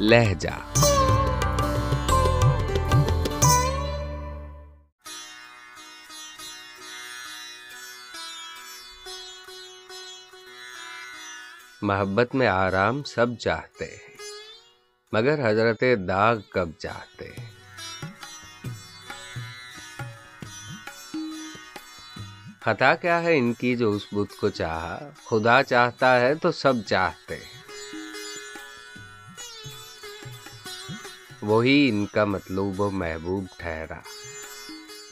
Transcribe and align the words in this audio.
لہجہ۔ 0.00 0.48
محبت 11.82 12.34
میں 12.34 12.46
آرام 12.46 13.02
سب 13.02 13.26
چاہتے 13.38 13.84
ہیں، 13.84 14.16
مگر 15.12 15.50
حضرت 15.50 15.84
داغ 16.08 16.36
کب 16.50 16.68
چاہتے 16.78 17.24
ہیں؟ 17.24 17.48
خطا 22.60 22.94
کیا 22.94 23.22
ہے 23.22 23.38
ان 23.38 23.52
کی 23.52 23.76
جو 23.76 23.92
اس 23.92 24.02
بدھ 24.12 24.40
کو 24.40 24.48
چاہا؟ 24.48 24.98
خدا 25.30 25.62
چاہتا 25.62 26.20
ہے 26.20 26.34
تو 26.34 26.52
سب 26.52 26.74
چاہتے 26.86 27.36
ہیں۔ 27.36 27.57
وہی 31.42 31.88
ان 31.88 32.06
کا 32.06 32.24
مطلوب 32.24 32.80
و 32.80 32.90
محبوب 32.90 33.44
ٹھہرا۔ 33.56 34.00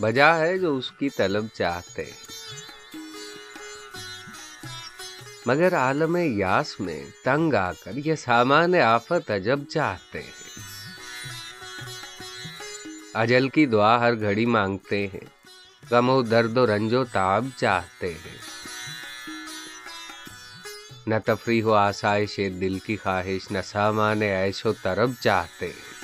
بجا 0.00 0.38
ہے 0.38 0.58
جو 0.58 0.76
اس 0.76 0.92
کی 0.92 1.08
طلب 1.08 1.46
چاہتے۔ 1.52 2.04
مگر 5.46 5.76
عالم 5.76 6.16
یاس 6.16 6.80
میں 6.80 7.04
تنگ 7.24 7.54
آ 7.54 7.72
کر 7.72 7.90
یہ 7.94 8.14
سامان 8.14 8.74
آفت 8.74 9.30
عجب 9.30 9.60
چاہتے 9.70 10.22
ہیں۔ 10.22 10.32
اجل 13.14 13.48
کی 13.48 13.66
دعا 13.66 14.00
ہر 14.00 14.20
گھڑی 14.20 14.46
مانگتے 14.46 15.06
ہیں۔ 15.06 15.26
غم 15.90 16.08
و 16.08 16.22
درد 16.22 16.56
و 16.56 16.66
رنج 16.66 16.94
و 16.94 17.04
تاب 17.04 17.46
چاہتے 17.56 18.14
ہیں۔ 18.14 18.38
نہ 21.06 21.14
تفریح 21.24 21.64
و 21.64 21.72
آسائش 21.72 22.36
دل 22.36 22.78
کی 22.78 22.96
خواہش، 22.96 23.50
نہ 23.50 23.58
سامان 23.64 24.22
ایش 24.22 24.66
و 24.66 24.72
طرب 24.82 25.10
چاہتے 25.20 25.66
ہیں۔ 25.66 25.95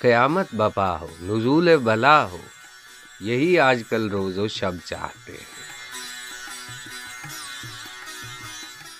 قیامت 0.00 0.46
بپا 0.52 1.00
ہو، 1.00 1.16
نزول 1.20 1.76
بلا 1.76 2.24
ہو، 2.24 2.38
یہی 3.20 3.58
آج 3.58 3.82
کل 3.90 4.10
روز 4.10 4.38
و 4.38 4.48
شب 4.48 4.72
چاہتے 4.84 5.32
ہیں۔ 5.32 5.58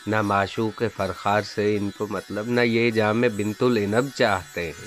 نہ 0.06 0.22
معشوق 0.22 0.82
فرخار 0.96 1.42
سے 1.42 1.76
ان 1.76 1.90
کو 1.90 2.06
مطلب 2.06 2.48
نہ 2.48 2.60
یہ 2.60 2.90
جامع 2.90 3.26
بنت 3.36 3.62
العنب 3.62 4.08
چاہتے 4.14 4.66
ہیں۔ 4.66 4.86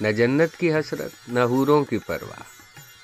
نہ 0.00 0.08
جنت 0.08 0.56
کی 0.56 0.74
حسرت، 0.74 1.10
نہ 1.28 1.40
حوروں 1.40 1.84
کی 1.84 1.98
پرواہ، 1.98 2.42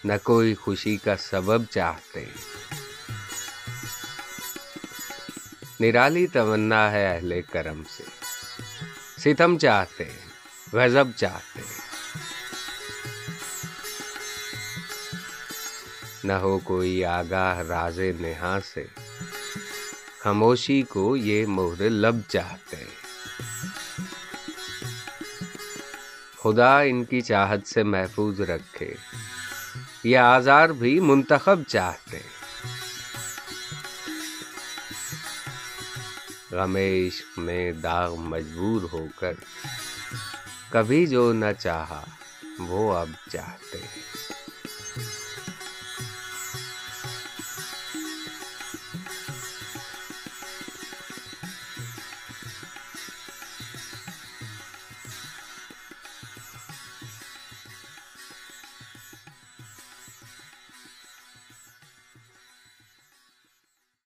نہ 0.04 0.12
کوئی 0.22 0.54
خوشی 0.54 0.96
کا 0.96 1.16
سبب 1.16 1.64
چاہتے 1.70 2.20
ہیں۔ 2.20 2.60
نرالی 5.80 6.26
تمنا 6.26 6.90
ہے 6.90 7.16
اہل 7.16 7.40
کرم 7.52 7.82
سے۔ 7.96 8.29
ستم 9.22 9.56
چاہتے 9.58 10.04
غضب 10.72 11.08
چاہتے 11.16 11.62
نہ 16.24 16.32
ہو 16.42 16.58
کوئی 16.64 17.04
آگاہ 17.04 17.58
راز 17.68 17.98
نہا 18.20 18.58
سے، 18.64 18.84
خاموشی 20.22 20.80
کو 20.88 21.16
یہ 21.16 21.46
مہر 21.46 21.90
لب 21.90 22.20
چاہتے 22.28 22.84
خدا 26.42 26.72
ان 26.80 27.04
کی 27.04 27.20
چاہت 27.20 27.66
سے 27.68 27.82
محفوظ 27.82 28.40
رکھے، 28.50 28.92
یہ 30.04 30.18
آزار 30.18 30.68
بھی 30.68 30.98
منتخب 31.00 31.62
چاہتے 31.68 32.18
غم 36.52 36.76
عشق 36.76 37.38
میں 37.38 37.72
داغ 37.72 38.14
مجبور 38.14 38.82
ہو 38.92 39.06
کر 39.16 39.32
کبھی 40.70 41.06
جو 41.06 41.32
نہ 41.32 41.52
چاہا 41.58 42.04
وہ 42.58 42.96
اب 42.96 43.10
چاہتے 43.32 43.78
ہیں۔ 43.78 44.39